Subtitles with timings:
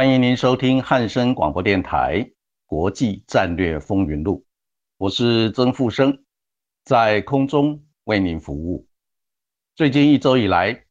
[0.00, 2.24] 欢迎您收听汉声广播电台
[2.64, 4.38] 《国际战略风云录》。
[4.96, 6.24] 我是曾富生，
[6.86, 8.88] 在空中为您服务。
[9.76, 10.84] 最近一周以来，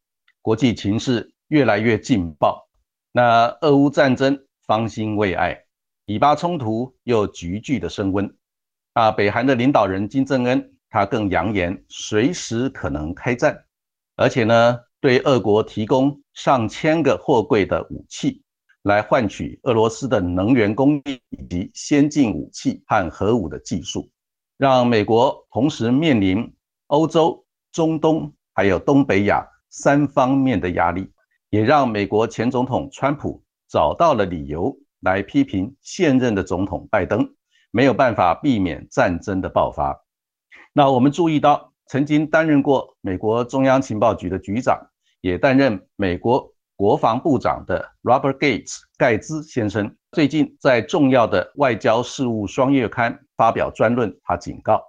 [0.43, 2.69] 国际情势越来越劲爆。
[3.11, 5.59] 那俄乌战争方兴未艾，
[6.05, 8.31] 以巴冲突又急剧的升温。
[8.93, 13.59] 啊，北韩的领导人金正恩他更扬言随时可能开战，
[14.15, 18.43] 而且呢，对俄国提供上千个货柜的武器。
[18.83, 24.09] 来换取俄罗斯的能源供应以及先进武器和核武的技术，
[24.57, 26.49] 让美国同时面临
[26.87, 31.11] 欧洲、中东还有东北亚三方面的压力，
[31.49, 37.29] 也让美国前总统川普找到了理由来批评现任的总统拜登，
[37.71, 40.05] 没有办法避免战争的爆发。
[40.71, 44.79] 那我们注意到，曾经担任过美国中央情报局的局长，
[45.19, 46.53] 也担任美国。
[46.79, 54.81] 国防部长的 Robert Gates 盖兹先生最近在重要的外交事务双月刊发表专论，他警告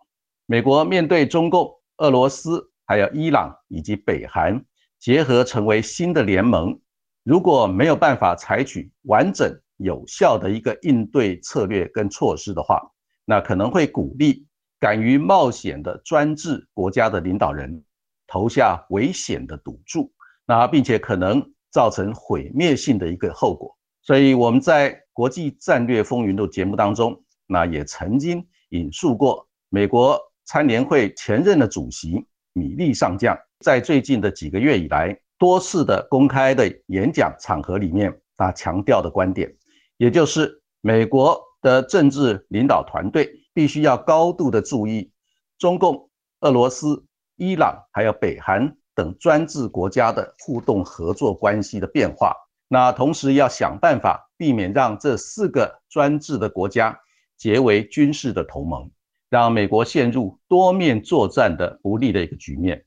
[0.46, 4.64] 美国面对中共、俄罗斯、还有伊朗以及北韩
[5.00, 6.78] 结合成为新的联盟，
[7.24, 12.80] 如果没有办法采取完整有效的一个应对策略跟措施的话，
[13.24, 14.46] 那可能会鼓励
[14.78, 17.82] 敢于冒险的专制国家的领导人
[18.28, 20.12] 投下危险的赌注，
[20.46, 21.44] 那并且可能。
[21.70, 39.54] 造成毁灭性的一个后果，所以我们在国际战略风云录节目当中，那也曾经引述过美国参联会前任的主席米利上将，在最近的几个月以来多次的公开的演讲场合里面，他强调的观点，
[39.96, 45.12] 也就是美国的政治领导团队必须要高度的注意
[45.58, 46.10] 中共、
[46.40, 47.04] 俄罗斯、
[47.36, 48.76] 伊朗还有北韩。
[49.00, 52.36] 等专制国家的互动合作关系的变化，
[52.68, 57.00] 那同时要想办法避免让这四个专制的国家
[57.38, 58.90] 结为军事的同盟，
[59.30, 62.84] 让美国陷入多面作战的不利的一个局面。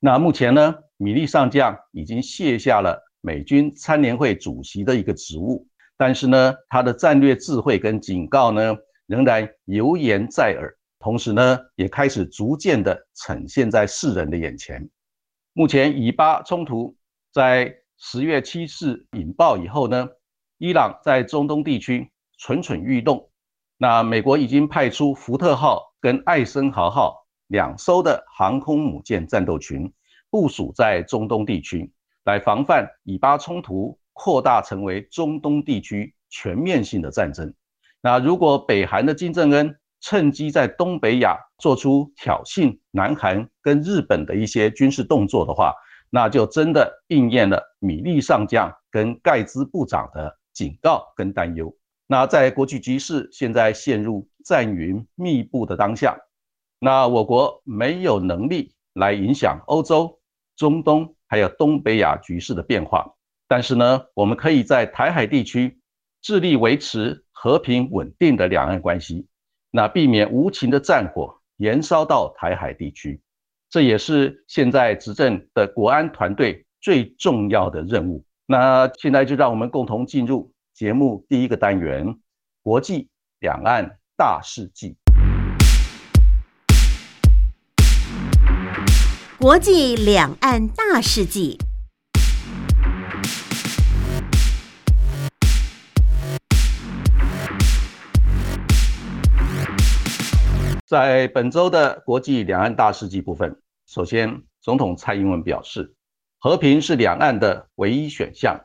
[0.00, 5.66] 那目前呢，米利上将已经卸下了美军参联会主席的一个职务，
[5.96, 8.76] 但是呢，他的战略智慧跟警告呢，
[9.06, 14.86] 仍然犹言在耳，同时呢，也开始逐渐的呈现在世人的眼前。
[15.52, 16.96] 目前以巴冲突
[17.32, 20.08] 在十月七日引爆以后呢，
[20.58, 23.28] 伊朗在中东地区蠢蠢欲动。
[23.76, 29.92] 那美国已经派出福特号跟艾森豪号两艘的航空母舰战斗群
[30.30, 31.92] 部署在中东地区，
[32.24, 37.52] 来防范以巴冲突扩大成为中东地区全面性的战争。
[38.00, 45.74] 那如果北韩的金正恩，趁机在东北亚做出挑衅南韩跟日本的一些军事动作的话，
[46.10, 51.74] 那就真的应验了米利上将跟盖兹部长的警告跟担忧。
[52.06, 56.16] 那在国际局势现在陷入战云密布的当下，
[56.78, 60.18] 那我国没有能力来影响欧洲、
[60.56, 63.14] 中东还有东北亚局势的变化，
[63.46, 65.80] 但是呢，我们可以在台海地区
[66.22, 69.26] 致力维持和平稳定的两岸关系。
[69.70, 73.20] 那避免无情的战火延烧到台海地区，
[73.68, 78.24] 这也是现在执政的国安团队最重要的任务。
[78.46, 82.16] 那现在就让我们共同进入节目第一个单元——
[82.64, 83.10] 国际
[83.40, 84.96] 两岸大事记。
[89.38, 91.58] 国际两岸大事记。
[100.88, 105.94] 在本周的国际两岸大事记部分，首先，总统蔡英文表示，
[106.38, 108.58] 和平是两岸的唯一选项，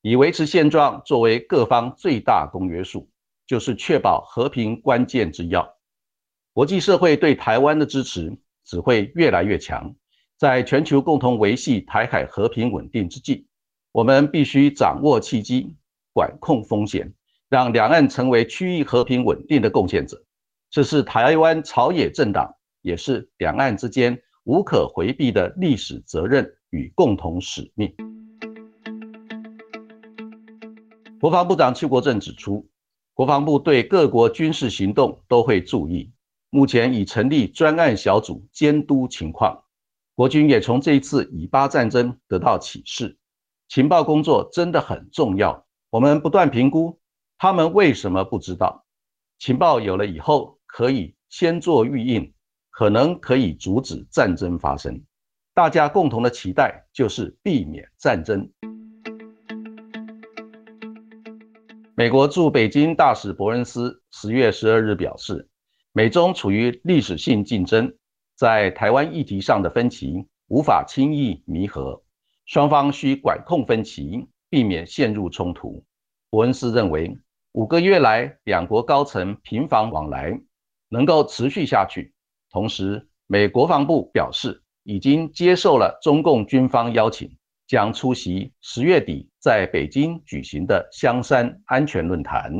[0.00, 3.10] 以维持现状作为各方最大公约数，
[3.44, 5.68] 就是确保和平关键之要。
[6.52, 9.92] 国际社会对台湾的支持只会越来越强，
[10.38, 13.48] 在全球共同维系台海和平稳定之际，
[13.90, 15.74] 我们必须掌握契机，
[16.12, 17.12] 管控风险，
[17.48, 20.24] 让两岸成为区域和平稳定的贡献者。
[20.74, 27.94] 这是台湾朝野政党，也是两岸之间无可回避的历史责任与共同使命。
[31.20, 32.68] 国防部长邱国正指出，
[33.12, 36.10] 国防部对各国军事行动都会注意，
[36.50, 39.62] 目前已成立专案小组监督情况。
[40.16, 43.16] 国军也从这一次以巴战争得到启示。
[43.68, 46.98] 情报工作真的很重要，我们不断评估
[47.38, 48.84] 他们为什么不知道。
[49.38, 52.34] 情报有了以后，可以先做预应，
[52.68, 55.00] 可能可以阻止战争发生。
[55.54, 58.50] 大家共同的期待就是避免战争。
[61.94, 65.48] 美国驻北京大使伯恩斯十月十二日表示，
[65.92, 67.94] 美中处于历史性竞争，
[68.34, 72.02] 在台湾议题上的分歧无法轻易弥合。
[72.46, 75.84] 双方需管控分歧，避免陷入冲突。
[76.30, 77.16] 伯恩斯认为，
[77.52, 80.36] 五个月来两国高层频繁往来
[80.88, 82.14] 能够持续下去。
[82.50, 87.36] 同时，美国防部表示，已经接受了中共军方邀请，
[87.66, 92.52] 将出席十月底在北京举行的香山安全论坛。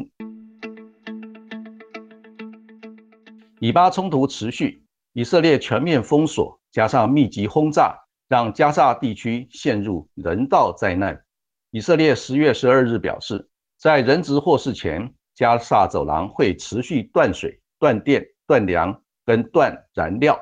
[3.61, 8.01] 以巴冲突持续，以色列全面封锁，加上密集轰炸。
[8.27, 11.23] 让加沙地区陷入人道灾难。
[11.71, 13.49] 以色列十月十二日表示，
[13.79, 20.41] 在人质获释前，加沙走廊会持续断水、断电、断粮跟断燃料。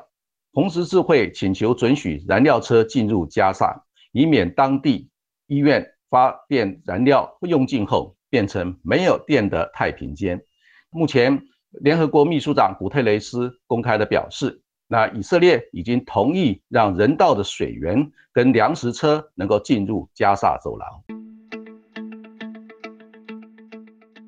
[0.52, 5.10] 红十字会请求准许燃料车进入加沙，以免当地
[5.48, 10.40] 医院发电燃料用尽后变成没有电的太平间。
[10.90, 11.42] 目前，
[11.80, 14.62] 联合国秘书长古特雷斯公开的表示。
[14.86, 20.88] 那以色列已经同意让人道的水源跟粮食车能够进入加沙走廊。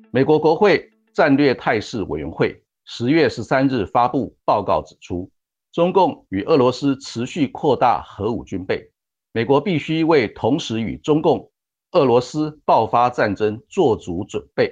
[0.09, 5.31] 美国国会战略态势委员会十月十三日发布报告指出，
[5.71, 8.91] 中共与俄罗斯持续扩大核武军备，
[9.31, 11.51] 美国必须为同时与中共、
[11.93, 14.71] 俄罗斯爆发战争做足准备，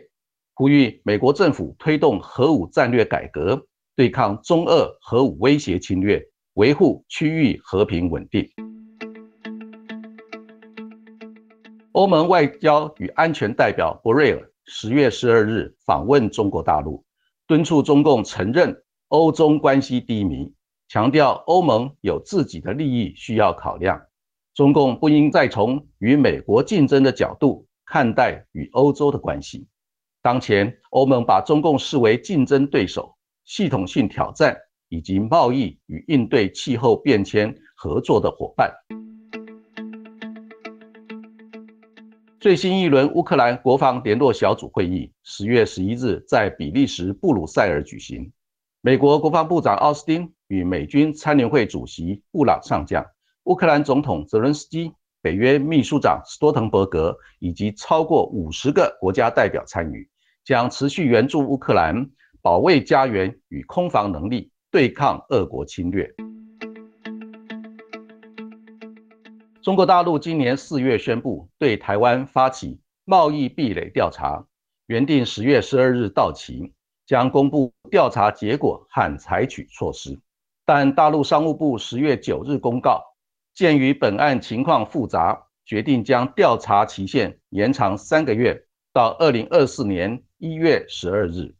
[0.53, 3.65] 呼吁美国政府推动核武战略改革。
[3.95, 6.23] 对抗中俄核武威胁侵略，
[6.53, 8.47] 维护区域和平稳定。
[11.91, 17.03] 欧盟外交与安全代表博瑞尔十月十二日访问中国大陆，
[17.53, 18.75] 敦促中共承认
[19.09, 20.51] 欧中关系低迷，
[20.87, 24.01] 强调欧盟有自己的利益需要考量，
[24.55, 29.67] 中共不应再从与美国竞争的角度看待与欧洲的关系。
[30.23, 33.15] 当前，欧盟把中共视为竞争对手。
[33.45, 34.57] 系统性挑战
[34.89, 38.73] 以及贸易与应对气候变迁合作的伙伴。
[42.43, 48.29] 最新一轮乌克兰国防联络小组会议十月十一日在比利时布鲁塞尔举行。
[48.81, 53.01] 美国国防部长奥斯汀与美军参联会主席布朗上将、
[53.45, 54.91] 乌克兰总统泽伦斯基、
[55.21, 60.05] 北约秘书长斯多滕伯格以及超过五十个国家代表参与，
[60.43, 62.05] 将持续援助乌克兰。
[62.41, 66.13] 保卫家园与空防能力，对抗俄国侵略。
[69.63, 74.45] 中国大陆今年四月宣布对台湾发起贸易壁垒调查，
[74.87, 76.73] 原定十月十二日到期，
[77.05, 80.19] 将公布调查结果和采取措施。
[80.65, 83.01] 但大陆商务部十月九日公告，
[83.53, 91.55] 鉴于本案情况复杂，决定将调查期限延长三个月，到二零二四年一月十二日。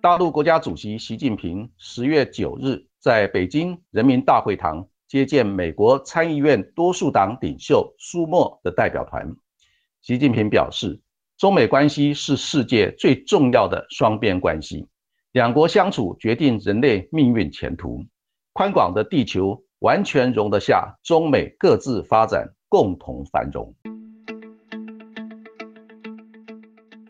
[0.00, 9.28] 大陆国家主席习近平十月九日在北京人民大会堂接见美国参议院多数党领袖舒默的代表团。
[10.02, 11.00] 习近平表示，
[11.36, 14.86] 中美关系是世界最重要的双边关系，
[15.32, 18.04] 两国相处决定人类命运前途。
[18.52, 23.74] 宽广的地球完全容得下中美各自发展，共同繁荣。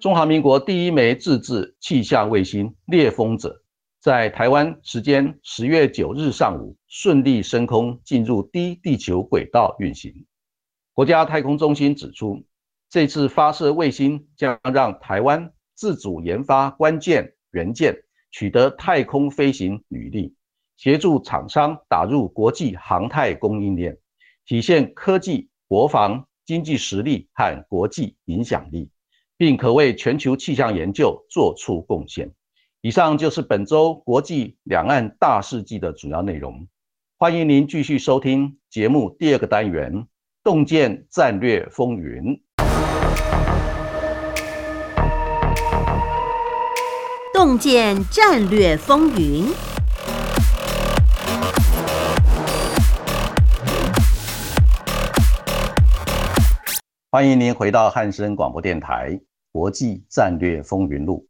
[0.00, 3.61] 中华民国第一枚自制气象卫星“猎风者”
[4.02, 10.26] 在台湾时间十月九日上午顺利升空，进入低地球轨道运行。
[10.92, 12.44] 国家太空中心指出，
[12.90, 17.96] 这次发射卫星将让台湾自主研发关键元件，
[18.32, 20.34] 取得太空飞行履历，
[20.76, 23.96] 协助厂商打入国际航太供应链，
[24.44, 28.90] 体现科技、国防、经济实力和国际影响力。
[29.36, 32.32] 并可为全球气象研究做出贡献。
[32.84, 36.66] 以上就是本周国际两岸大事记的主要内容。
[37.16, 39.92] 欢迎您继续收听节目第二个单元
[40.42, 42.24] 《洞见战略风云》。
[47.32, 49.44] 洞见战略风云，
[57.12, 59.10] 欢迎您回到汉声广播电台
[59.52, 61.24] 《国际战略风云录》，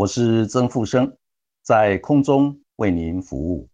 [0.00, 1.14] 我是曾富生，
[1.60, 3.68] 在空中为您服务。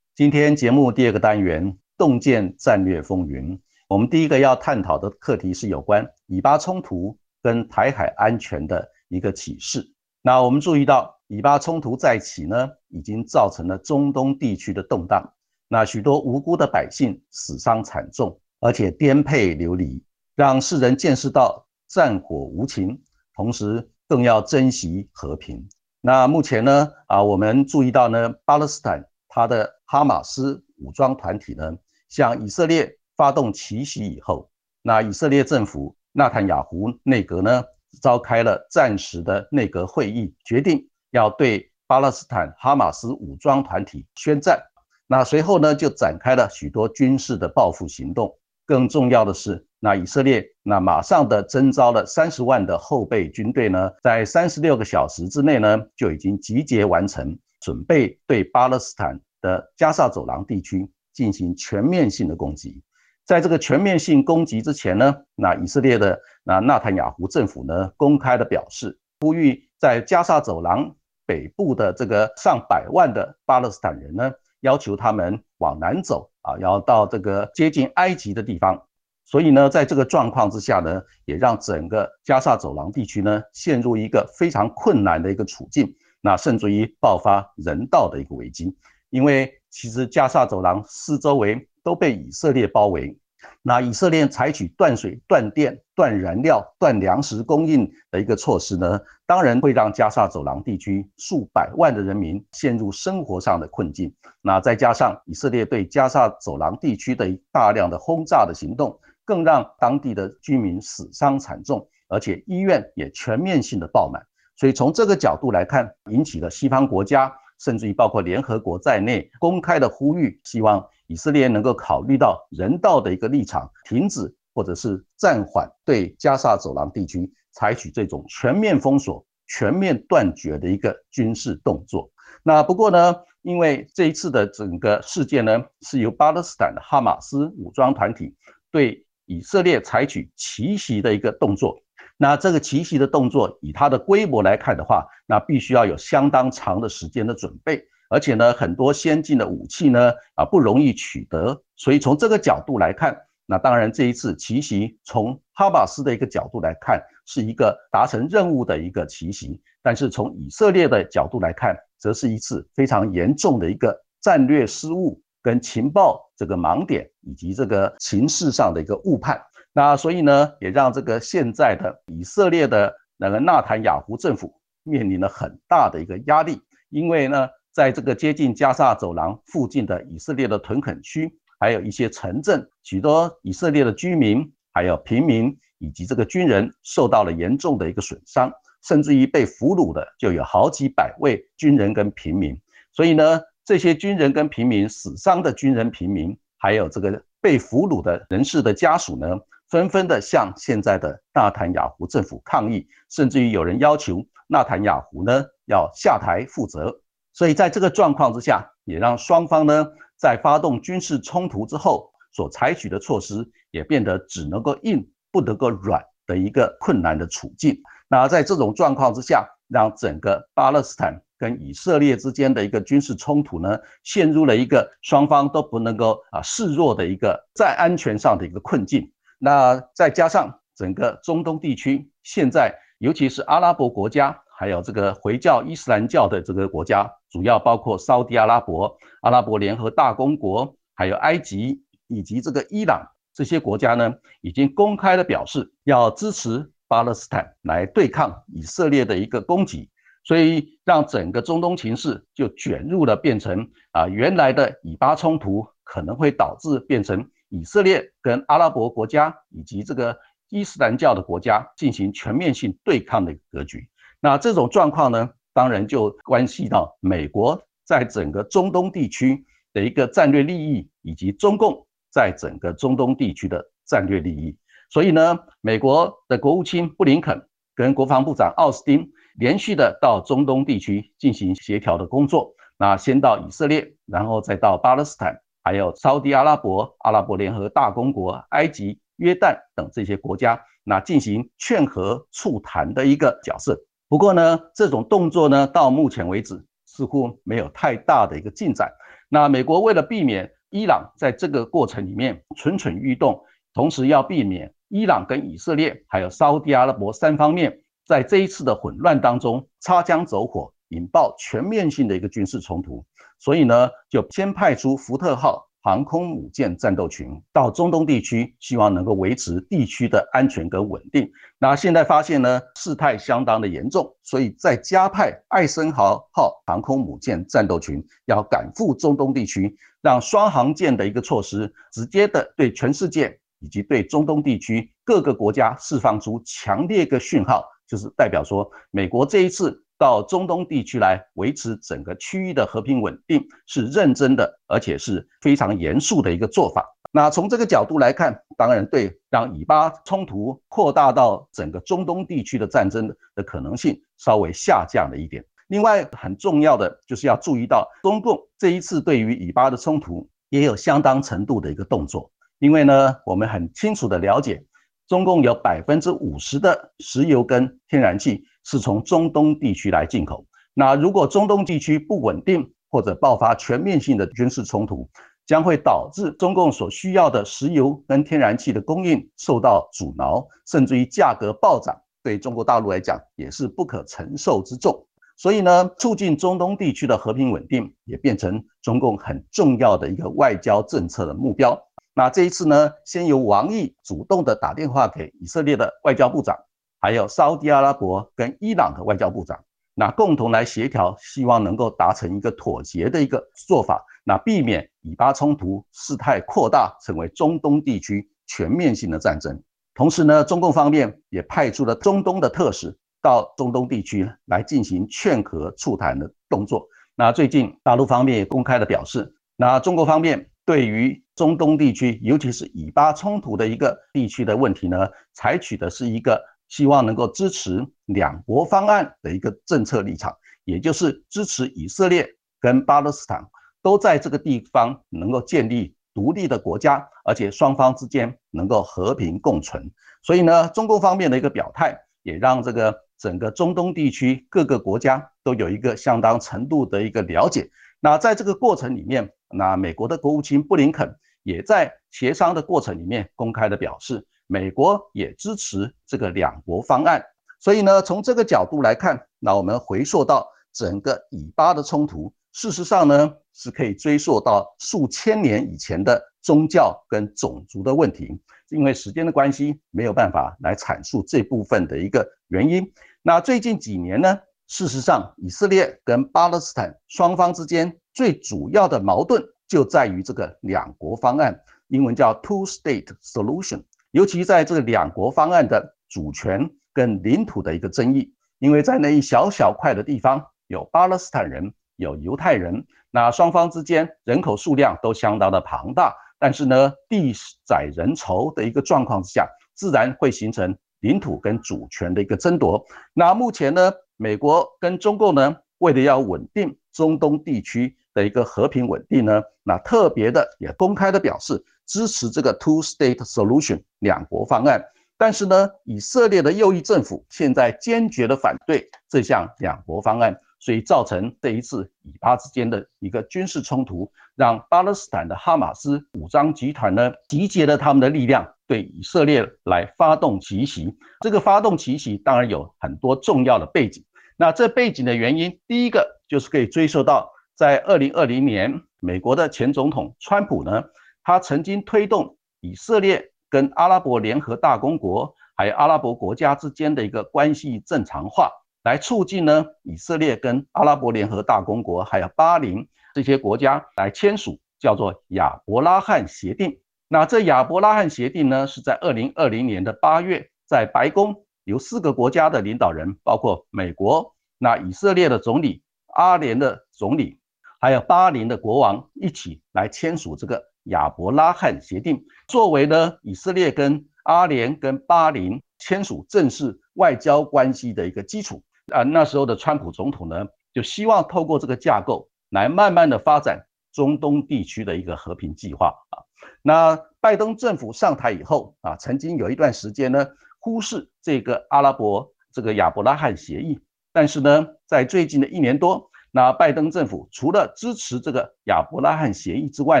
[0.16, 9.88] 今天节目第二个单元《洞见战略风云》，我们第一个要探讨的课题是有关以巴冲突跟台海安全的一个启示。
[10.20, 15.24] 那我们注意到，以巴冲突再起呢，已经造成了中东地区的动荡，
[15.68, 20.02] 那许多无辜的百姓死伤惨重，而且颠沛流离，
[20.34, 23.00] 让世人见识到战火无情，
[23.36, 25.64] 同时更要珍惜和平。
[26.06, 29.02] 那目前呢，啊，我们注意到呢，巴勒斯坦。
[29.26, 31.74] 他的哈马斯武装团体呢，
[32.10, 34.50] 向以色列发动奇袭以后，
[34.82, 37.64] 那以色列政府纳坦雅胡内阁呢，
[38.02, 44.62] 召开了暂时的内阁会议，决定要对巴勒斯坦哈马斯武装团体宣战。
[45.06, 48.38] 那随后呢，就展开了许多军事的报复行动。
[48.66, 57.38] 更重要的是，那以色列那马上的征召了三十万的后备军队呢，在三十六个小时之内呢，就已经集结完成。
[57.60, 62.82] 准备对巴勒斯坦的加沙走廊地区进行全面性的攻击。
[63.26, 78.82] 在这个全面性攻击之前呢，那以色列的那纳坦雅胡政府呢，公开的表示，呼吁在加沙走廊北部的这个上百万的巴勒斯坦人呢，要求他们往南走啊，要到这个接近埃及的地方。
[79.24, 85.94] 所以呢，在这个状况之下呢，也让整个加沙走廊地区呢，陷入一个非常困难的一个处境。
[86.20, 88.74] 那甚至于爆发人道的一个危机，
[89.10, 93.14] 因为其实加沙走廊四周围都被以色列包围，
[93.60, 104.10] 那以色列采取断水、断电、断燃料、断粮食供应的一个措施呢，当然会让加沙走廊地区数百万的人民陷入生活上的困境。
[104.40, 114.22] 那再加上以色列对加沙走廊地区的大量的轰炸的行动，更让当地的居民死伤惨重，而且医院也全面性的爆满。
[114.56, 132.10] 所以从这个角度来看，引起了西方国家，甚至于包括联合国在内，公开的呼吁，希望以色列能够考虑到人道的一个立场，停止或者是暂缓对加沙走廊地区采取这种全面封锁、全面断绝的一个军事动作。
[132.42, 138.34] 那不过呢，因为这一次的整个事件呢，是由巴勒斯坦的哈马斯武装团体
[138.70, 141.80] 对以色列采取奇袭的一个动作。
[142.16, 151.60] 那这个奇袭的动作，以它的规模来看的话，那必须要有相当长的时间的准备，而且呢，很多先进的武器呢，啊不容易取得。
[151.76, 153.16] 所以从这个角度来看，
[153.46, 169.40] 那当然这一次奇袭，从哈马斯的一个角度来看，是一个达成任务的一个奇袭；但是从以色列的角度来看，则是一次非常严重的一个战略失误、跟情报这个盲点以及这个形势上的一个误判。
[169.74, 176.58] 那所以呢，也让这个现在的以色列的那个纳坦雅胡政府面临了很大的一个压力，
[176.88, 188.50] 因为呢，在这个接近加沙走廊附近的以色列的屯垦区，还有一些城镇，许多以色列的居民、还有平民以及这个军人受到了严重的一个损伤，
[188.82, 192.58] 甚至于被俘虏的就有好几百位军人跟平民。
[192.92, 199.26] 所以呢，这些军人跟平民死伤的军人、平民，还有这个被俘虏的人士的家属呢？
[199.70, 206.94] 纷纷的向现在的纳坦雅胡政府抗议，甚至于有人要求纳坦雅胡呢要下台负责。
[207.32, 217.76] 所以在这个状况之下，也让双方呢在发动军事冲突之后所采取的措施也变得只能够硬不能够软的一个困难的处境。
[218.06, 229.12] 那在这种状况之下，让整个巴勒斯坦跟以色列之间的一个军事冲突呢陷入了一个双方都不能够啊示弱的一个在安全上的一个困境。
[229.38, 249.90] 那再加上整个中东地区，现在尤其是阿拉伯国家，还有这个回教伊斯兰教的这个国家，主要包括沙特阿拉伯、阿拉伯联合大公国，还有埃及以及这个伊朗这些国家呢，已经公开的表示要支持巴勒斯坦来对抗以色列的一个攻击，
[250.24, 257.30] 所以让整个中东情势就卷入了变成啊原来的以巴冲突可能会导致变成。
[257.50, 263.88] 以色列跟阿拉伯国家以及这个伊斯兰教的国家进行全面性对抗的格局，
[264.18, 274.56] 那这种状况呢，当然就关系到美国在整个中东地区的一个战略利益，以及中共在整个中东地区的战略利益。
[274.90, 277.40] 所以呢，美国的国务卿布林肯
[277.76, 282.54] 跟国防部长奥斯汀连续的到中东地区进行协调的工作。
[282.76, 293.80] 那先到以色列，然后再到巴勒斯坦，还有沙地阿拉伯、阿拉伯联合大公国、埃及、约旦等这些国家，那进行劝和促谈的一个角色。
[294.08, 298.92] 不过呢，这种动作呢，到目前为止似乎没有太大的一个进展。
[299.28, 303.40] 那美国为了避免伊朗在这个过程里面蠢蠢欲动，
[303.72, 310.72] 同时要避免伊朗跟以色列还有沙地阿拉伯三方面在这一次的混乱当中擦枪走火。
[310.88, 313.04] 引爆全面性的一个军事冲突，
[313.40, 321.28] 所以呢，就先派出福特号航空母舰战斗群到中东地区，希望能够维持地区的安全跟稳定。
[321.58, 339.80] 那现在发现呢，事态相当的严重，所以再加派艾森豪号航空母舰战斗群要赶赴中东地区，让双航舰的一个措施，直接的对全世界以及对中东地区各个国家释放出强烈一个讯号，就是代表说，美国这一次。
[339.96, 346.84] 到中东地区来维持整个区域的和平稳定是认真的，而且是非常严肃的一个做法。
[347.12, 355.42] 那从这个角度来看，当然对让以巴冲突扩大到整个中东地区的战争的可能性稍微下降了一点。
[355.68, 364.62] 另外很重要的就是要注意到，中共这一次对于以巴的冲突也有相当程度的一个动作，因为呢，我们很清楚的了解，
[365.08, 368.44] 中共有百分之五十的石油跟天然气。
[368.66, 370.42] 是从中东地区来进口。
[370.72, 375.06] 那如果中东地区不稳定，或者爆发全面性的军事冲突，
[375.44, 385.06] 将会导致中共所需要的石油跟天然气的供应受到阻挠，甚至于价格暴涨，对中国大陆来讲也是不可承受之重。
[385.36, 391.78] 所以呢，促进中东地区的和平稳定，也变成中共很重要的一个外交政策的目标。
[392.14, 396.56] 那这一次呢，先由王毅主动的打电话给以色列的外交部长。
[397.00, 399.62] 还有沙特阿拉伯跟伊朗的外交部长，
[399.94, 409.62] 那共同来协调，希望能够达成一个妥协的一个做法，那避免以巴冲突事态扩大，成为中东地区全面性的战争。
[409.94, 416.88] 同时呢，中共方面也派出了中东的特使到中东地区来进行劝和促谈的动作。
[417.16, 426.40] 那最近大陆方面也公开的表示，那中国方面对于中东地区，尤其是以巴冲突的一个地区的问题呢，采取的是一个。
[426.66, 432.26] 希望能够支持两国方案的一个政策立场，也就是支持以色列
[432.58, 433.44] 跟巴勒斯坦
[433.82, 439.88] 都在这个地方能够建立独立的国家，而且双方之间能够和平共存。
[440.22, 447.70] 所以呢，中共方面的一个表态，也让这个整个中东地区各个国家都有一个相当程度的一个了解。
[448.00, 454.26] 那在这个过程里面，那美国的国务卿布林肯也在协商的过程里面公开的表示。
[454.46, 457.24] 美国也支持这个两国方案，
[457.60, 468.38] 所以呢，从这个角度来看，那我们回溯到整个以巴的冲突，事实上呢，是可以追溯到数千年以前的宗教跟种族的问题。
[468.68, 472.86] 因为时间的关系，没有办法来阐述这部分的一个原因。
[473.22, 474.38] 那最近几年呢，
[474.68, 483.82] 事实上，以色列跟巴勒斯坦双方之间最主要的矛盾就在于这个两国方案，英文叫 Two-State Solution。
[484.12, 497.32] 尤其在这个两国方案的主权跟领土的一个争议，因为在那一小小块的地方有巴勒斯坦人，有犹太人，那双方之间人口数量都相当的庞大，但是呢，地
[497.66, 502.86] 窄人稠的一个状况之下，自然会形成领土跟主权的一个争夺。
[503.12, 511.62] 那目前呢，美国跟中共呢，为了要稳定中东地区的一个和平稳定呢，那特别的也公开的表示。
[511.86, 514.82] 支持这个 two-state solution 两国方案，
[515.18, 530.96] 但是呢，以色列的右翼政府现在坚决的反对这项两国方案，所以造成这一次以巴之间的一个军事冲突，让巴勒斯坦的哈马斯武装集团呢集结了他们的力量，对以色列来发动奇袭。
[531.20, 534.02] 这个发动奇袭当然有很多重要的背景，
[534.38, 540.84] 那这背景的原因，第一个就是可以追溯到在二零二零年，美国的前总统川普呢。
[541.26, 548.50] 他曾经推动以色列跟阿拉伯联合大公国，还有阿拉伯国家之间的一个关系正常化，
[548.82, 556.78] 来促进呢以色列跟阿拉伯联合大公国，还有巴林这些国家来签署叫做亚伯拉罕协定。
[557.08, 567.38] 那这亚伯拉罕协定呢，是在二零二零年的八月，在白宫由四个国家的领导人，包括美国、那以色列的总理、阿联的总理。
[567.84, 578.62] 还有巴林的国王一起来签署这个亚伯拉罕协定，作为呢以色列跟阿联跟巴林签署正式外交关系的一个基础。
[578.90, 586.24] 啊，那时候的川普总统呢，就希望透过这个架构来慢慢的发展中东地区的一个和平计划啊。
[586.62, 590.26] 那拜登政府上台以后啊，曾经有一段时间呢，
[590.58, 593.78] 忽视这个阿拉伯这个亚伯拉罕协议，
[594.10, 600.00] 但是呢，在最近的一年多，那拜登政府除了支持这个亚伯拉罕协议之外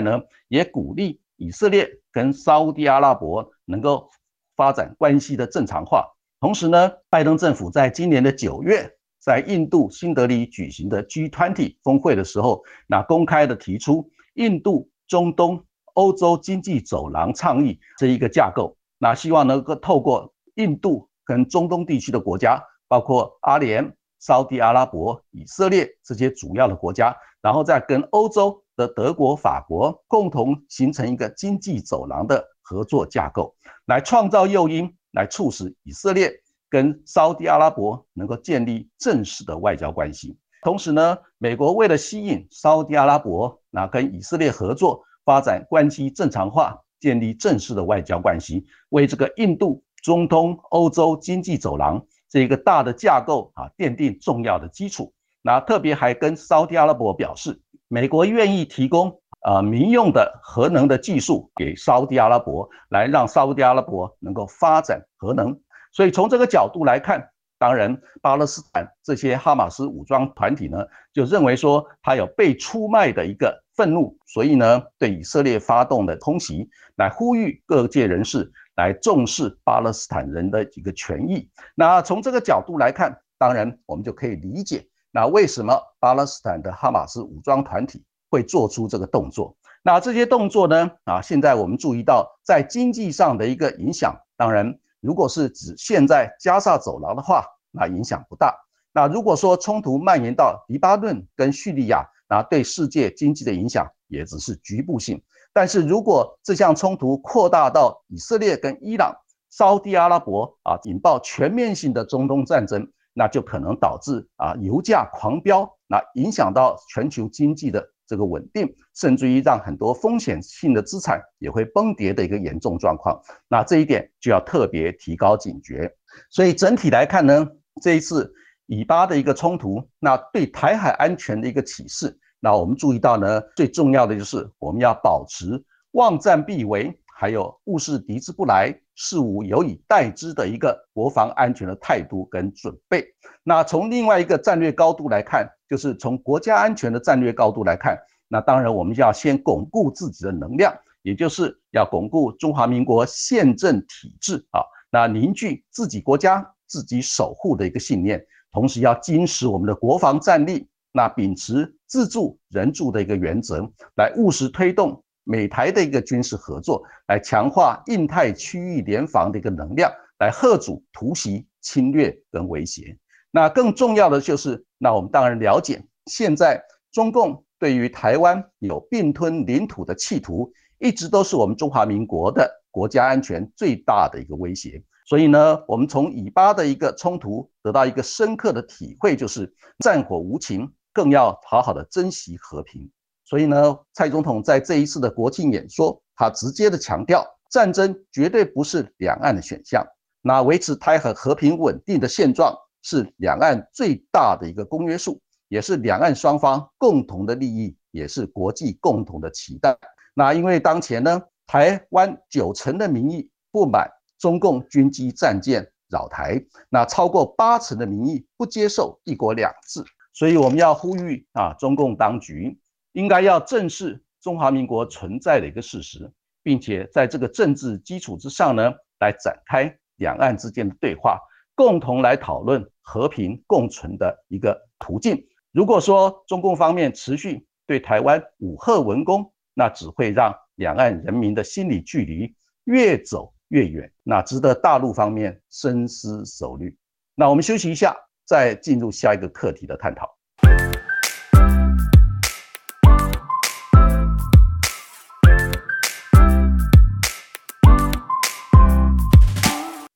[0.00, 4.10] 呢，也鼓励以色列跟沙地阿拉伯能够
[4.56, 6.04] 发展关系的正常化。
[6.40, 33.54] 同时呢，拜登政府在今年的九月，在印度新德里举行的 G20 峰会的时候，那公开的提出印度、中东、欧洲经济走廊倡议这一个架构，那希望能够透过印度跟中东地区的国家，包括阿联、沙地阿拉伯、以色列这些主要的国家，然后再跟欧洲的德国、法国共同形成一个经济走廊的合作架构，
[33.86, 34.90] 来创造诱因。
[35.14, 36.28] 来促使以色列
[36.68, 40.36] 跟沙特阿拉伯能够建立正式的外交关系。
[40.64, 52.04] 同时呢，美国为了吸引沙特阿拉伯，那跟以色列合作，发展关系正常化，建立正式的外交关系，为这个印度、中东、欧洲经济走廊
[52.34, 55.12] 这一个大的架构啊，奠定重要的基础。
[55.40, 59.20] 那特别还跟沙特阿拉伯表示，美国愿意提供。
[59.46, 65.60] 呃，民用的核能的技术给沙地阿拉伯，来让沙地阿拉伯能够发展核能。
[65.92, 70.78] 所以从这个角度来看，当然巴勒斯坦这些哈马斯武装团体呢，
[71.12, 76.66] 就认为说他有被出卖的一个愤怒，所以呢对以色列发动的空袭，
[76.96, 81.48] 来呼吁各界人士来重视巴勒斯坦人的一个权益。
[81.74, 88.04] 那从这个角度来看，当然我们就可以理解，那为什么巴勒斯坦的哈马斯武装团体。
[88.30, 90.90] 会做出这个动作，那这些动作呢？
[91.04, 94.12] 啊，现在我们注意到在经济上的一个影响。
[94.36, 98.52] 当然，如果是指现在加沙走廊的话，那影响不大。
[98.92, 105.22] 那如果说冲突蔓延到黎巴嫩跟叙利亚，那对世界经济的影响也只是局部性。
[105.54, 109.14] 但是如果这项冲突扩大到以色列跟伊朗、
[109.50, 117.88] 沙地阿拉伯啊，引爆全面性的中东战争，那就可能导致啊油价狂飙，那影响到全球经济的。
[118.06, 125.90] 这个稳定，甚至于让很多风险性的资产也会崩跌的一个严重状况，那这一点就要特别提高警觉。
[126.28, 127.48] 所以整体来看呢，
[127.80, 128.30] 这一次
[128.66, 143.02] 以巴的一个冲突，那对台海安全的一个启示，那我们注意到呢，最重要的就是我们要保持望战必为，还有勿视敌之不来，事无有以待之的一个国防安全的态度跟准备。
[143.42, 145.48] 那从另外一个战略高度来看。
[145.66, 154.60] 就是从国家安全的战略高度来看，那当然我们要先巩固自己的能量，也就是要巩固中华民国宪政体制啊，
[154.92, 172.96] 那凝聚自己国家自己守护的一个信念，同时要坚持我们的国防战力，那秉持自助人助的一个原则，来务实推动美台的一个军事合作，来强化印太区域联防的一个能量，来贺阻突袭、侵略跟威胁。
[173.32, 184.80] 那更重要的就是，那我们当然了解，现在中共对于台湾有并吞领土的企图，一直都是我们中华民国的国家安全最大的一个威胁。
[185.06, 192.90] 所以呢，我们从以巴的一个冲突得到一个深刻的体会，就是战火无情，更要好好的珍惜和平。
[193.26, 199.84] 所以呢，蔡总统在这一次的国庆演说，他直接的强调，战争绝对不是两岸的选项，
[200.22, 202.56] 那维持台海和平稳定的现状。
[202.86, 209.74] 是两岸最大的一个公约数，也是两岸双方共同的利益，也是国际共同的期待。
[210.12, 219.82] 那因为当前呢，台湾九成的民意不满中共军机战舰扰台，那超过八成的民意不接受一国两制，
[220.14, 222.58] 所以我们要呼吁啊，中共当局
[222.92, 226.10] 应该要正视中华民国存在的一个事实，
[226.42, 231.18] 并且在这个政治基础之上呢，来展开两岸之间的对话。
[231.56, 235.24] 共同来讨论和平共存的一个途径。
[235.52, 246.76] 如果说中共方面持续对台湾武赫文攻，那只会让两岸人民的心理距离越走越远，那值得大陆方面深思熟虑。
[247.14, 250.16] 那我们休息一下，再进入下一个课题的探讨。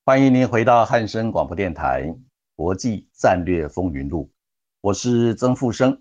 [0.04, 2.02] 欢迎您回到汉声广播电台
[2.54, 4.24] 《国际战略风云录》，
[4.82, 5.98] 我是曾富生，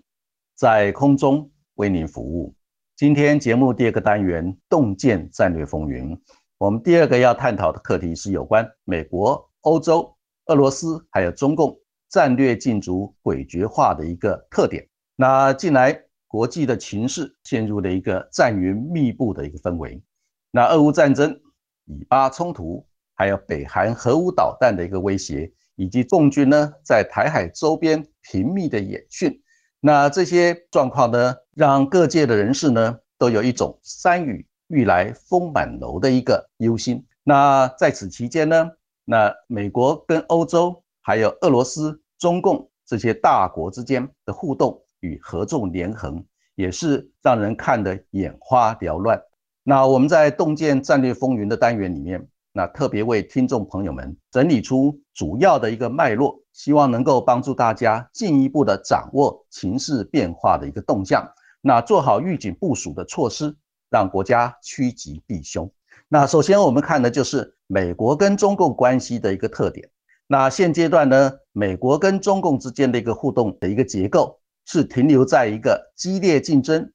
[0.54, 2.54] 在空中为您服务。
[2.96, 6.18] 今天节目第二个单元“洞见战略风云”，
[6.58, 10.14] 我们第二个要探讨的课题是有关美国、欧洲、
[10.46, 11.78] 俄罗斯还有中共
[12.08, 14.86] 战略竞逐诡谲化的一个特点。
[15.16, 20.02] 那近来国际的情势陷入了一个战云密布的一个氛围。
[20.50, 21.40] 那俄乌战争、
[21.86, 29.42] 以巴冲突，还有北韩核武导弹的一个威胁，以及共军呢在台海周边频密的演训。
[29.80, 37.06] 那这些状况呢，让各界的人士呢都有一种“山雨欲来风满楼”的一个忧心。
[37.22, 38.70] 那在此期间呢，
[39.04, 46.22] 那美国跟欧洲，还有俄罗斯、中共这些大国之间的互动与合纵连横，
[46.54, 49.18] 也是让人看得眼花缭乱。
[49.62, 52.28] 那我们在洞见战略风云的单元里面。
[52.52, 61.26] 那特别为听众朋友们整理出主要的一个脉络，希望能够帮助大家进一步的掌握情势变化的一个动向，
[61.62, 63.56] 那做好预警部署的措施，
[63.88, 65.72] 让国家趋吉避凶。
[66.06, 69.88] 那首先我们看的就是美国跟中共关系的一个特点。
[70.30, 76.92] 那现阶段呢，美国跟中共之间的一个互动的一个结构是停留在一个激烈竞争、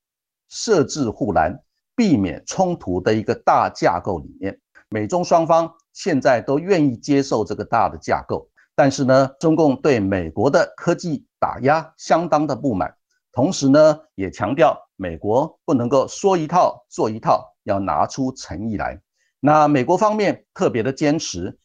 [0.49, 1.59] 设置护栏、
[1.95, 4.59] 避免冲突的一个大架构里面。
[4.89, 12.93] 美中双方现在都愿意接受这个大的架构，但是呢，中共对美国的科技打压相当的不满，
[13.31, 19.01] 同时呢，也强调美国不能够说一套做一套，要拿出诚意来。
[19.39, 21.57] 那美国方面特别的坚持，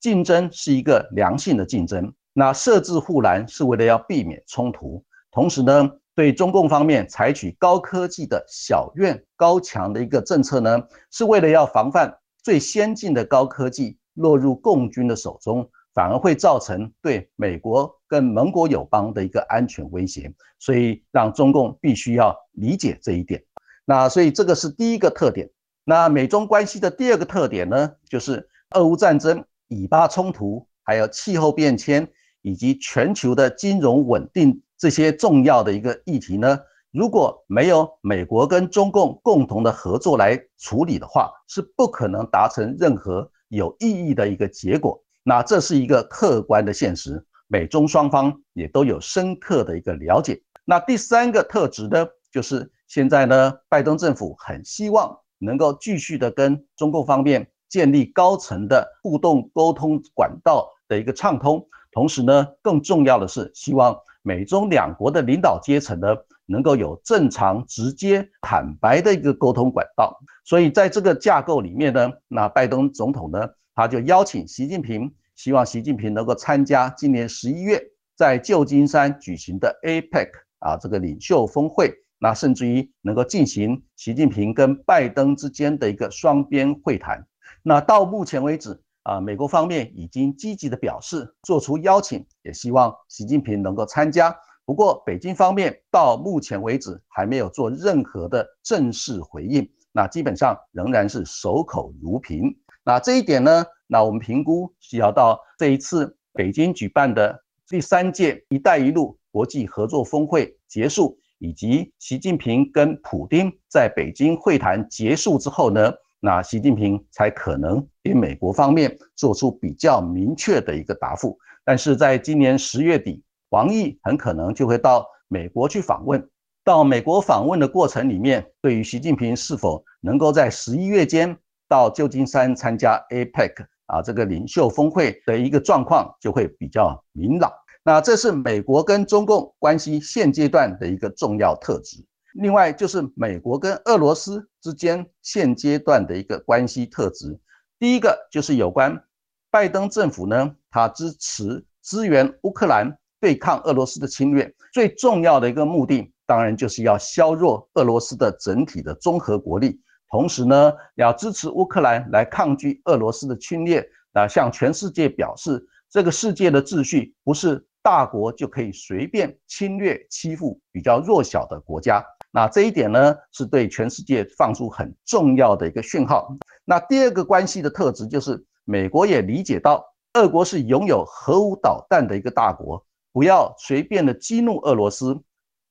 [0.00, 10.80] 竞争是一个良性的竞争，那设置护栏是为了要避免冲突，同时呢，对中共方面采取高科技的小院高墙的一个政策呢，
[11.10, 12.16] 是为了要防范。
[12.42, 23.42] 最先进的高科技落入共军的手中，反而会造成对美国跟盟国友邦的一个安全威胁，所以让中共必须要理解这一点。
[23.84, 25.50] 那所以这个是第一个特点。
[25.82, 32.08] 那美中关系的第二个特点呢，就是俄乌战争、以巴冲突，还有气候变迁
[32.42, 36.58] 以及全球的金融稳定这些重要的一个议题呢。
[36.92, 44.98] 如果没有美国跟中共共同的合作来处理的话，是不可能达成任何有意义的一个结果。
[45.22, 50.40] 那这是一个客观的现实，美中双方也都有深刻的一个了解。
[50.64, 66.08] 那第三个特质呢，就是现在呢，拜登政府很希望能够继续的跟中共方面建立高层的互动沟通管道的一个畅通，同时呢，更重要的是希望美中两国的领导阶层呢。
[66.48, 77.82] 能够有正常、直接、坦白的一个沟通管道，所以在这个架构里面呢，那拜登总统呢，他就邀请习近平，希望习近平能够参加今年十一月
[78.14, 80.28] 在旧金山举行的 APEC
[80.60, 87.26] 啊这个领袖峰会，那甚至于能够进行习近平跟拜登之间的一个双边会谈。
[87.68, 94.32] 那到目前为止啊，美国方面已经积极的表示做出邀请，也希望习近平能够参加。
[94.64, 102.56] 不过，北京方面到目前为止还没有做任何的正式回应，那基本上仍然是守口如瓶。
[102.84, 107.36] 那这一点呢，那我们评估需要到这一次北京举办的
[107.68, 121.38] 第三届“一带一路”国际合作峰会结束，以及习近平跟普京在北京会谈结束之后呢，那习近平才可能给美国方面做出比较明确的一个答复。
[121.64, 123.22] 但是在今年十月底。
[123.50, 126.28] 王毅很可能就会到美国去访问，
[126.64, 131.34] 到美国访问的过程里面，对于习近平是否能够在十一月间
[131.68, 137.50] 到旧金山参加 APEC 啊这个领袖峰会的一个状况，就会比较明朗。
[137.84, 142.04] 那这是美国跟中共关系现阶段的一个重要特质。
[142.38, 147.38] 另外就是美国跟俄罗斯之间现阶段的一个关系特质。
[147.78, 149.04] 第一个就是有关
[149.50, 152.96] 拜登政府呢，他支持支援乌克兰。
[153.18, 172.04] 对抗俄罗斯的侵略，最重要的一个目的，当然就是要削弱俄罗斯的整体的综合国力，同时呢，要支持乌克兰来抗拒俄罗斯的侵略，啊，向全世界表示，这个世界的秩序不是大国就可以随便侵略欺负比较弱小的国家。
[172.36, 176.36] 那这一点呢，是对全世界放出很重要的一个讯号。
[176.66, 182.84] 那第二个关系的特质就是，美国也理解到，俄国是拥有核武导弹的一个大国。
[183.10, 185.18] 不要随便的激怒俄罗斯，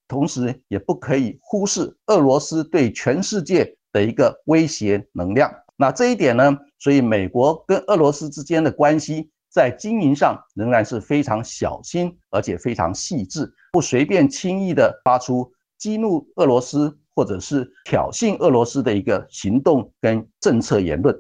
[0.08, 5.54] 同时也不可以忽视俄罗斯对全世界的一个威胁能量。
[5.76, 21.16] 那这一点呢，所以美国跟俄罗斯之间的关系在经营上仍然是非常小心，而且非常细致，不随便轻易的发出激怒俄罗斯或者是挑衅俄罗斯的一个行动跟政策言论。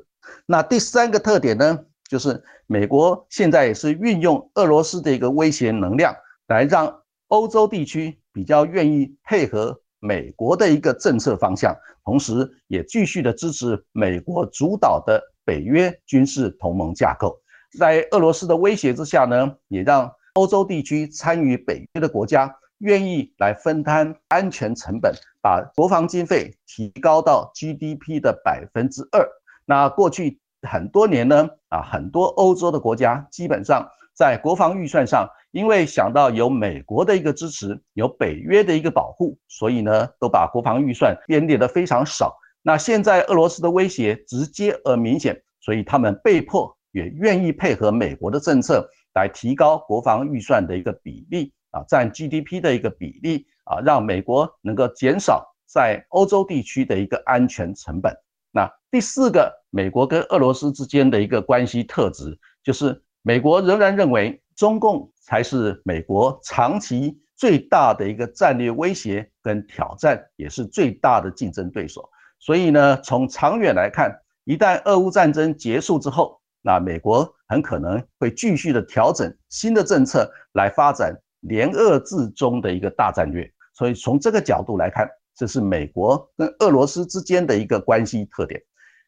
[0.45, 6.15] 那第三个特点呢，就是美国现在也是运用俄罗斯的一个威胁能量，
[6.47, 17.39] 来让欧洲地区比较愿意配合美国的一个政策方向，同时也继续的支持美国主导的北约军事同盟架构。
[17.77, 29.27] 在俄罗斯的威胁之下呢，也让欧洲地区参与北约的国家愿意来分摊安全成本，把国防经费提高到 GDP 的百分之二。
[29.65, 42.35] 那过去很多年呢，啊，很多欧洲的国家基本上在国防预算上，因为想到有美国的一个支持，有北约的一个保护，所以呢，都把国防预算编列的非常少。
[42.61, 58.15] 那现在俄罗斯的威胁直接而明显，所以他们被迫也愿意配合美国的政策来提高国防预算的一个比例啊，占 GDP 的一个比例啊，让美国能够减少在欧洲地区的一个安全成本。
[58.51, 72.09] 那第四个，美国跟俄罗斯之间的一个关系特质，就是美国仍然认为中共才是美国长期最大的一个战略威胁跟挑战，也是最大的竞争对手。
[72.39, 81.13] 所以呢，从长远来看，一旦俄乌战争结束之后，那美国很可能会继续的调整新的政策来发展
[81.47, 83.51] 联俄制中的一个大战略。
[83.73, 85.09] 所以从这个角度来看。
[85.37, 88.61] 这是美国跟俄罗斯之间的一个关系特点。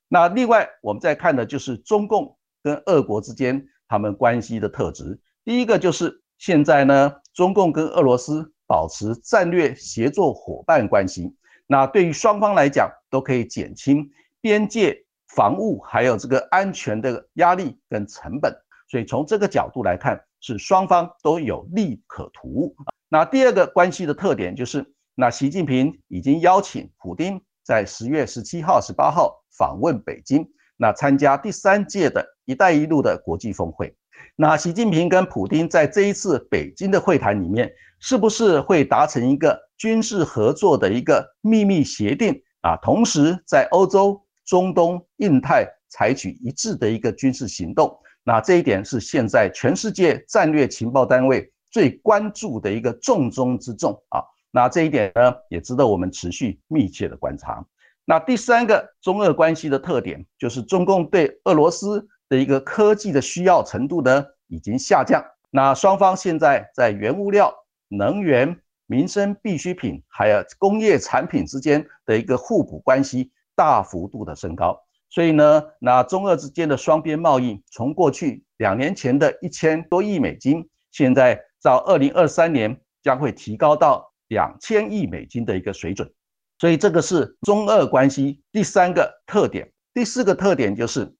[0.10, 5.18] 那另外，我们再看的就是中共跟俄国之间他们关系的特质。
[5.46, 11.34] 第一个就是现在呢，中共跟俄罗斯保持战略协作伙伴关系。
[11.66, 14.06] 那对于双方来讲，都可以减轻
[14.42, 18.54] 边界防务还有这个安全的压力跟成本。
[18.90, 22.76] 所以从这个角度来看，是双方都有利可图。
[23.10, 24.86] 那第二个关系的特点就是。
[25.20, 30.48] 那习近平已经邀请普京在十月十七号、十八号访问北京，
[30.78, 33.92] 那参加第三届的一带一路的国际峰会。
[34.36, 37.68] 那习近平跟普京在这一次北京的会谈里面，
[38.00, 42.78] 是不是会达成一个军事合作的一个秘密协定啊？
[42.78, 54.20] 同时在欧洲、中东、印太采取一致的一个军事行动，那这一点是现在全世界战略情报单位最关注的一个重中之重啊。
[54.52, 57.66] 那这一点呢，也值得我们持续密切的观察。
[58.04, 65.24] 那第三个中俄关系的特点，就是中共对俄罗斯的一个科技的需要程度呢，已经下降。
[65.50, 67.54] 那双方现在在原物料、
[67.88, 74.78] 能源、民生必需品，还有工业产品之间的一个互补关系大幅度的升高。
[75.18, 84.14] 所以呢，那中俄之间的双边贸易，从过去两年前的一千多亿美金，现在到二零二三年将会提高到。
[84.28, 86.12] 两千亿美金的一个水准，
[86.60, 89.72] 所以这个是中俄关系第三个特点。
[89.94, 91.16] 第四个特点就是，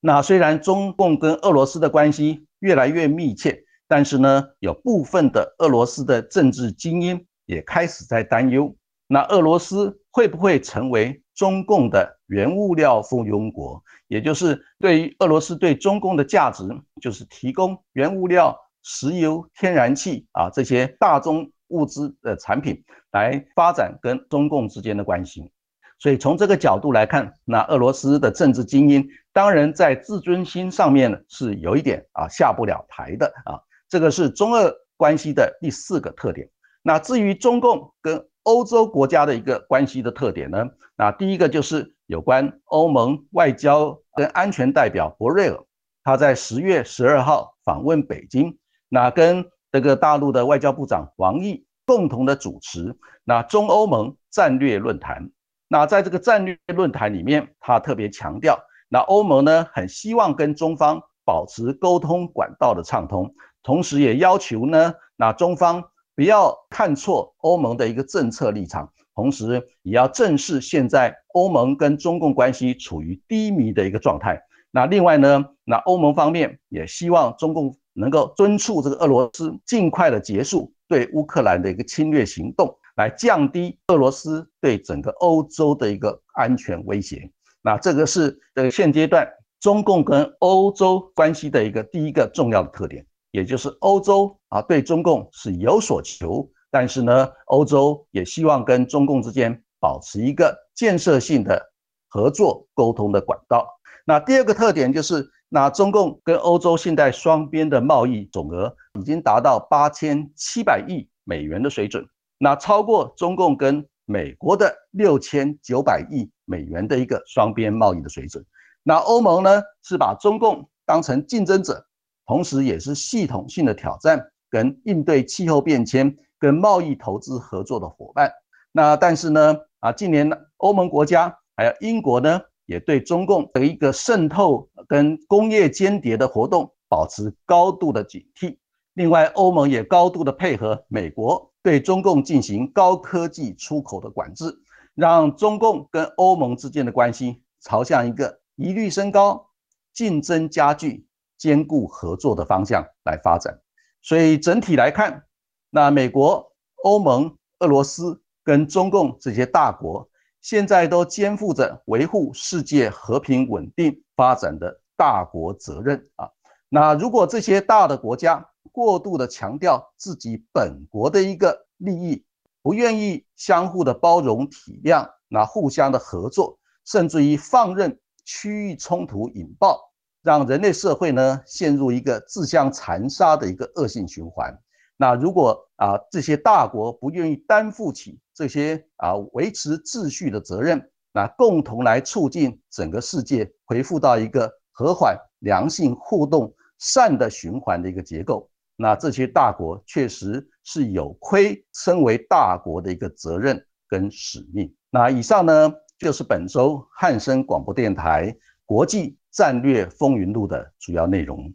[0.00, 13.82] 那虽然中共跟俄罗斯的关系越来越密切，但是呢，有部分的俄罗斯的政治精英也开始在担忧，那俄罗斯会不会成为中共的原物料附庸国？
[14.06, 16.64] 也就是对于俄罗斯对中共的价值，
[17.02, 21.50] 就是提供原物料、石油、天然气啊这些大宗。
[21.70, 25.52] 物资的产品来发展跟中共之间的关系，
[25.98, 36.48] 所以从这个角度来看，那俄罗斯的政治精英当然在自尊心上面是有一点啊下不了台的啊，这个是中俄关系的第四个特点。
[36.80, 40.64] 那至于中共跟欧洲国家的一个关系的特点呢，
[40.96, 45.64] 那第一个就是有关欧盟外交跟安全代表博瑞尔，
[46.02, 49.48] 他在十月十二号访问北京，那跟。
[49.70, 55.30] 这个大陆的外交部长王毅共同的主持那中欧盟战略论坛。
[55.68, 63.30] 那在这个战略论坛里面，他特别强调，那欧盟呢很希望跟中方保持沟通管道的畅通，
[63.62, 65.84] 同时也要求呢，那中方
[66.16, 74.40] 不要看错欧盟的一个政策立场，同时也要正视现在欧盟跟中共关系处于低迷的一个状态。
[74.70, 77.76] 那另外呢，那欧盟方面也希望中共。
[78.00, 87.28] 能够敦促这个俄罗斯尽快的结束对乌克兰的一个侵略行动，来降低俄罗斯对整个欧洲的一个安全威胁。
[87.60, 101.72] 那这个是这个现阶段中共跟欧洲关系的一个第一个重要的特点，也就是欧洲啊对中共是有所求，但是呢，欧洲也希望跟中共之间保持一个建设性的
[102.08, 103.66] 合作沟通的管道。
[104.04, 105.30] 那第二个特点就是。
[105.50, 112.06] 那中共跟欧洲现在双边的贸易总额已经达到八千七百亿美元的水准。
[112.36, 118.44] 那超过中共跟美国的六千九百亿美元的一个双边贸易的水准。
[118.82, 121.82] 那欧盟呢，是把中共当成竞争者，
[122.26, 128.32] 同时也是系统性的挑战跟应对气候变迁跟贸易投资合作的伙伴。
[128.72, 138.56] 那但是呢，啊，近年欧盟国家还有英国呢，也对中共的一个渗透跟工业间谍的活动保持高度的警惕。
[138.94, 144.52] 另外，欧盟也高度的配合美国对中共进行高科技出口的管制，
[144.94, 149.46] 让中共跟欧盟之间的关系朝向一个疑虑升高、
[149.94, 153.60] 竞争加剧、兼顾合作的方向来发展。
[154.02, 155.24] 所以整体来看，
[155.70, 156.52] 那美国、
[156.84, 160.08] 欧盟、俄罗斯跟中共这些大国，
[160.40, 166.30] 现在都肩负着维护世界和平稳定发展的大国责任啊。
[166.68, 172.24] 那如果这些大的国家，过度的强调自己本国的一个利益，
[172.62, 179.90] 不愿意相互的包容体谅，那互相的合作，甚至于放任区域冲突引爆，
[180.22, 184.56] 让人类社会呢陷入一个自相残杀的一个恶性循环。
[185.00, 198.50] 那如果啊这些大国不愿意担负起这些啊维持秩序的责任，那共同来促进整个世界恢复到一个和缓、良性互动、善的循环的一个结构。
[198.76, 204.72] 那这些大国确实是有亏身为大国的一个责任跟使命。
[204.90, 211.54] 那以上呢，就是本周汉声广播电台国际战略风云录的主要内容。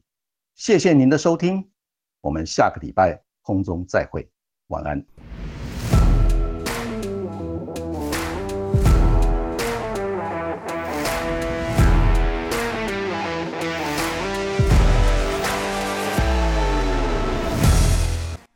[0.55, 1.69] 谢谢您的收听，
[2.21, 4.27] 我们下个礼拜空中再会，
[4.67, 5.32] 晚安。